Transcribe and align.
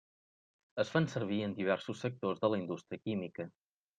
Es 0.83 0.89
fan 0.93 1.07
servir 1.15 1.37
en 1.49 1.53
diversos 1.59 2.01
sectors 2.07 2.43
de 2.47 2.51
la 2.55 2.61
indústria 2.63 3.03
química. 3.05 3.49